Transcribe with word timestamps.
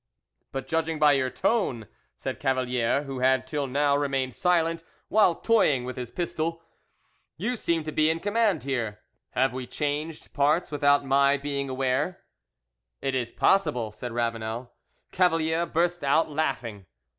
"But, 0.51 0.67
judging 0.67 0.97
by 0.97 1.11
your 1.11 1.29
tone," 1.29 1.87
said 2.17 2.39
Cavalier, 2.39 3.03
who 3.03 3.19
had 3.19 3.45
till 3.45 3.67
now 3.67 3.95
remained 3.95 4.33
silent 4.33 4.81
while 5.09 5.35
toying 5.35 5.83
with 5.83 5.95
his 5.95 6.09
pistol, 6.09 6.63
"you 7.37 7.55
seem 7.55 7.83
to 7.83 7.91
be 7.91 8.09
in 8.09 8.19
command 8.19 8.63
here; 8.63 9.01
have 9.33 9.53
we 9.53 9.67
changed, 9.67 10.33
parts 10.33 10.71
without 10.71 11.05
my 11.05 11.37
being 11.37 11.69
aware?" 11.69 12.23
"It 12.99 13.13
is 13.13 13.31
possible," 13.31 13.91
said 13.91 14.11
Ravanel. 14.11 14.71
Cavalier 15.11 15.67
burst 15.67 16.03
out 16.03 16.31
laughing. 16.31 16.87